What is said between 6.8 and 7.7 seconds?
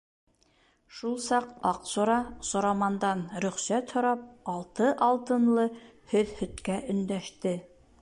өндәште.